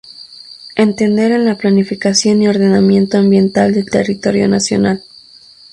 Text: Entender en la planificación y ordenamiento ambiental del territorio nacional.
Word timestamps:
Entender 0.77 1.31
en 1.31 1.45
la 1.45 1.59
planificación 1.59 2.41
y 2.41 2.47
ordenamiento 2.47 3.19
ambiental 3.19 3.71
del 3.75 3.85
territorio 3.87 4.47
nacional. 4.49 5.03